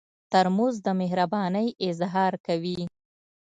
ترموز 0.31 0.75
د 0.85 0.87
مهربانۍ 1.01 1.67
اظهار 1.89 2.33
کوي. 2.45 2.79